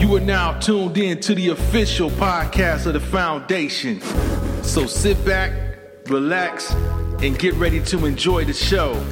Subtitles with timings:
[0.00, 4.00] You are now tuned in to the official podcast of the foundation.
[4.62, 5.52] So sit back,
[6.06, 6.72] relax,
[7.22, 8.94] and get ready to enjoy the show.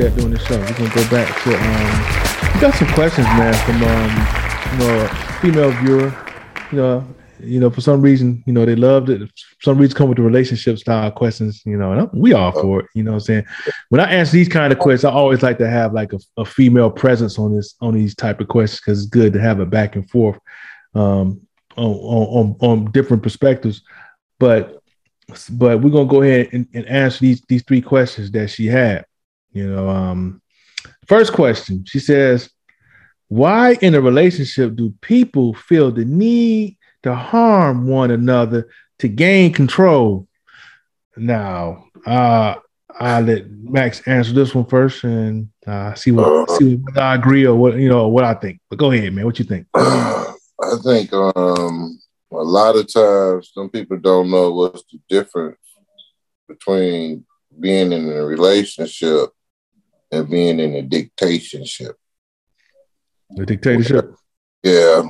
[0.00, 0.56] that doing the show.
[0.58, 4.12] We're gonna go back to um we got some questions, man, from um
[4.72, 5.08] you know a
[5.40, 6.14] female viewer.
[6.70, 9.20] You know, you know, for some reason, you know, they loved it.
[9.20, 12.52] For some reason come with the relationship style questions, you know, and I'm, we all
[12.52, 13.44] for it, you know what I'm saying?
[13.88, 16.44] When I answer these kind of questions, I always like to have like a, a
[16.44, 19.66] female presence on this on these type of questions because it's good to have a
[19.66, 20.38] back and forth
[20.94, 21.40] um
[21.76, 23.82] on on, on different perspectives.
[24.38, 24.82] But
[25.50, 29.04] but we're gonna go ahead and, and answer these these three questions that she had.
[29.52, 30.42] You know, um,
[31.06, 32.50] first question she says,
[33.28, 38.68] Why in a relationship do people feel the need to harm one another
[38.98, 40.26] to gain control?
[41.16, 42.56] Now, uh,
[42.98, 47.46] I'll let Max answer this one first and uh, see what see what I agree
[47.46, 48.60] or what you know what I think.
[48.68, 49.24] But go ahead, man.
[49.24, 49.66] What you think?
[49.74, 51.98] I think um,
[52.30, 55.58] a lot of times some people don't know what's the difference
[56.48, 57.24] between
[57.58, 59.30] being in a relationship
[60.12, 61.96] and being in a dictatorship.
[63.30, 64.14] The dictatorship.
[64.62, 65.04] Yeah.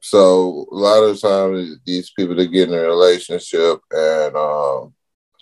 [0.00, 4.94] So a lot of times these people they get in a relationship and um,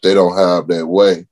[0.02, 1.26] they don't have that way.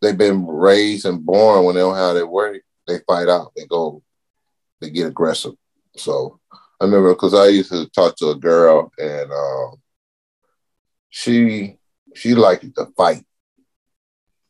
[0.00, 2.62] They've been raised and born when they don't have that way.
[2.86, 3.52] They fight out.
[3.54, 4.02] They go.
[4.80, 5.52] They get aggressive.
[5.96, 6.40] So
[6.80, 9.74] I remember because I used to talk to a girl and um,
[11.10, 11.76] she
[12.14, 13.24] she liked to fight.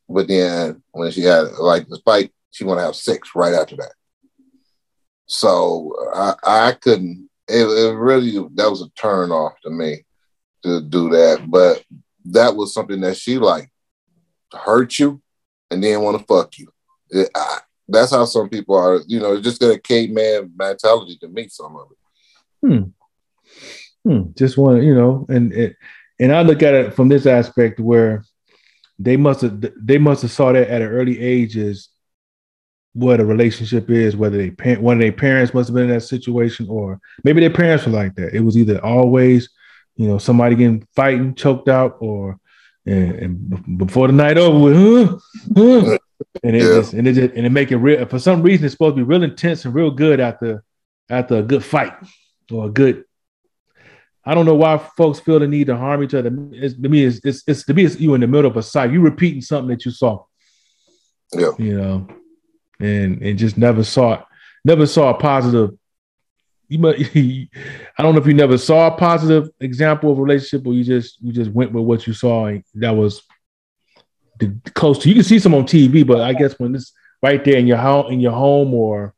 [0.07, 3.75] But then when she had like the fight, she want to have sex right after
[3.77, 3.93] that.
[5.31, 7.29] So I, I couldn't.
[7.47, 10.03] It, it really that was a turn off to me
[10.63, 11.45] to do that.
[11.47, 11.85] But
[12.25, 13.71] that was something that she like
[14.51, 15.21] hurt you
[15.71, 16.67] and then want to fuck you.
[17.09, 18.99] It, I, that's how some people are.
[19.07, 21.47] You know, just got a caveman mentality to me.
[21.47, 22.67] Some of it.
[22.67, 24.09] Hmm.
[24.09, 24.31] Hmm.
[24.35, 25.77] Just want you know, and it,
[26.19, 28.25] and I look at it from this aspect where
[28.99, 31.87] they must have they must have saw that at an early age as
[32.93, 35.91] what a relationship is, whether they parent one of their parents must have been in
[35.91, 38.33] that situation, or maybe their parents were like that.
[38.33, 39.49] It was either always,
[39.95, 42.37] you know, somebody getting fighting, choked out, or
[42.85, 45.17] and, and before the night over with, huh,
[45.55, 45.97] huh,
[46.43, 46.73] and it yeah.
[46.75, 48.05] just and it just, and it make it real.
[48.05, 50.63] For some reason, it's supposed to be real intense and real good after
[51.09, 51.93] after a good fight
[52.51, 53.05] or a good
[54.23, 56.31] I don't know why folks feel the need to harm each other.
[56.51, 58.61] It's, to me, it's, it's, it's to me, it's you in the middle of a
[58.61, 58.91] sight.
[58.91, 60.25] You repeating something that you saw.
[61.33, 61.51] Yeah.
[61.57, 62.07] You know,
[62.81, 64.21] and and just never saw it,
[64.65, 65.77] never saw a positive.
[66.67, 70.73] You might, I don't know if you never saw a positive example of relationship, or
[70.73, 73.21] you just you just went with what you saw and that was
[74.39, 75.09] the, close to.
[75.09, 77.77] You can see some on TV, but I guess when it's right there in your
[77.77, 79.13] home, in your home, or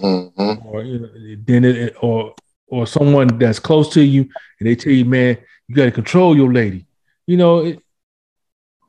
[0.00, 0.66] mm-hmm.
[0.66, 1.08] or you know,
[1.44, 2.34] then it or
[2.68, 4.28] or someone that's close to you
[4.60, 6.86] and they tell you, man, you got to control your lady.
[7.26, 7.80] You know, it,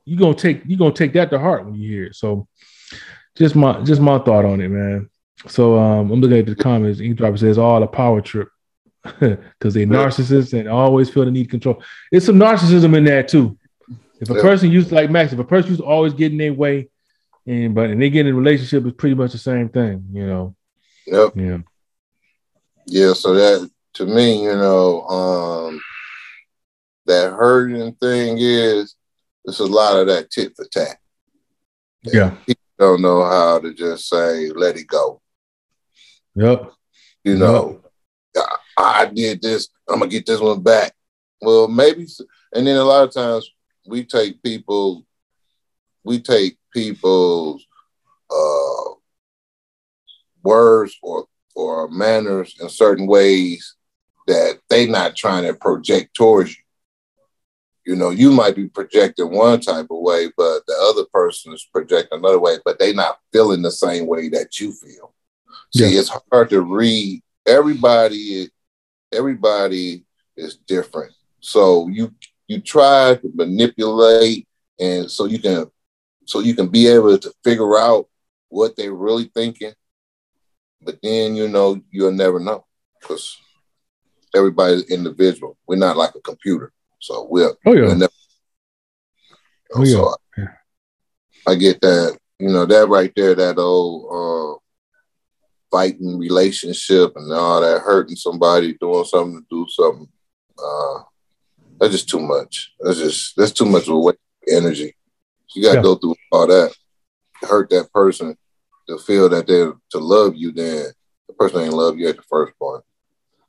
[0.06, 2.16] you gonna take you gonna take that to heart when you hear it.
[2.16, 2.47] So,
[3.35, 5.09] just my just my thought on it, man.
[5.47, 7.00] So um, I'm looking at the comments.
[7.00, 8.50] Eavesdropper says all a power trip
[9.03, 11.81] because they narcissists and always feel the need to control.
[12.12, 13.57] It's some narcissism in that too.
[14.19, 16.38] If a person used to, like Max, if a person used to always get in
[16.38, 16.89] their way,
[17.47, 20.28] and but and they get in a relationship, it's pretty much the same thing, you
[20.28, 20.56] know.
[21.07, 21.31] Yep.
[21.35, 21.57] Yeah.
[22.85, 25.81] Yeah, so that to me, you know, um,
[27.06, 28.95] that hurting thing is
[29.45, 30.97] it's a lot of that tit for tat.
[32.03, 32.35] Yeah.
[32.79, 35.22] Don't know how to just say, let it go.
[36.35, 36.72] Yep.
[37.23, 37.81] You know,
[38.34, 38.45] yep.
[38.78, 40.94] I, I did this, I'm gonna get this one back.
[41.41, 42.07] Well, maybe
[42.53, 43.50] and then a lot of times
[43.85, 45.06] we take people
[46.03, 47.66] we take people's
[48.31, 48.94] uh
[50.44, 51.25] words or
[51.56, 53.75] or manners in certain ways
[54.28, 56.59] that they not trying to project towards you.
[57.89, 61.67] You know, you might be projecting one type of way, but the other person is
[61.73, 65.15] projecting another way, but they not feeling the same way that you feel.
[65.75, 66.00] See, yeah.
[66.00, 67.24] it's hard to read.
[67.47, 68.50] Everybody,
[69.12, 70.06] everybody
[70.38, 71.13] is different.
[71.39, 72.13] So you
[72.47, 74.47] you try to manipulate
[74.80, 75.65] and so you can
[76.25, 78.07] so you can be able to figure out
[78.50, 79.74] what they're really thinking
[80.81, 82.65] but then you know you'll never know
[83.00, 83.38] because
[84.35, 85.57] everybody's individual.
[85.68, 87.94] We're not like a computer, so we're oh yeah.
[87.94, 88.12] never,
[89.75, 89.94] oh, yeah.
[89.94, 92.18] So I, I, get that.
[92.40, 94.60] You know that right there, that old uh,
[95.72, 100.07] fighting relationship and all that hurting somebody, doing something to do something.
[100.57, 101.00] Uh,
[101.80, 102.74] that's just too much.
[102.80, 104.95] That's just that's too much of a waste of energy.
[105.56, 105.84] You got to yeah.
[105.84, 106.74] go through all that.
[107.42, 108.38] hurt that person
[108.88, 110.86] to feel that they're to love you, then
[111.28, 112.84] the person ain't love you at the first point.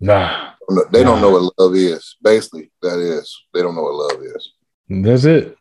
[0.01, 0.53] Nah.
[0.93, 2.17] They don't know what love is.
[2.23, 3.37] Basically, that is.
[3.53, 4.53] They don't know what love is.
[4.89, 5.57] That's it.